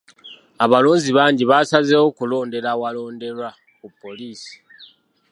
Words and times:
Abalonzi 0.63 1.09
bangi 1.17 1.43
baasazeewo 1.51 2.09
kulondera 2.17 2.67
awalonderwa 2.75 3.49
ku 3.79 3.87
poliisi. 4.01 4.53